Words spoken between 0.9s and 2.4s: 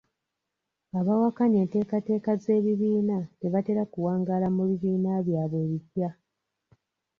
Abawakanya enteekateeka